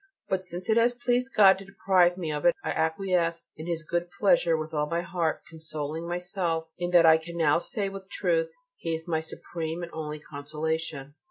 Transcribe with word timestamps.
But 0.29 0.43
since 0.43 0.67
it 0.67 0.77
has 0.77 0.93
pleased 0.95 1.31
God 1.37 1.59
to 1.59 1.65
deprive 1.65 2.17
me 2.17 2.31
of 2.31 2.43
it 2.43 2.55
I 2.63 2.71
acquiesce 2.71 3.51
in 3.55 3.67
His 3.67 3.83
good 3.83 4.09
pleasure 4.19 4.57
with 4.57 4.73
all 4.73 4.87
my 4.89 5.01
heart, 5.01 5.43
consoling 5.47 6.07
myself 6.07 6.67
in 6.79 6.89
that 6.89 7.05
I 7.05 7.19
can 7.19 7.37
now 7.37 7.59
say 7.59 7.87
with 7.87 8.09
truth: 8.09 8.49
"He 8.77 8.95
is 8.95 9.07
my 9.07 9.19
supreme 9.19 9.83
and 9.83 9.91
only 9.93 10.17
consolation." 10.17 11.13